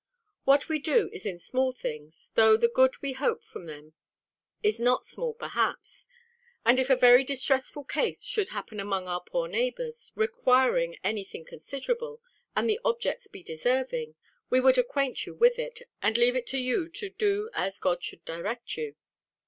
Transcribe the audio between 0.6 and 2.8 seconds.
we do is in small things, though the